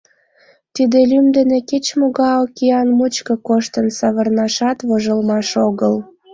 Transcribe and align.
Тиде 0.75 0.99
лӱм 1.09 1.25
дене 1.37 1.57
кеч-могай 1.69 2.35
океан 2.45 2.87
мучко 2.97 3.33
коштын 3.47 3.87
савырнашат 3.97 4.77
вожылмаш 4.87 5.49
огыл! 5.67 5.95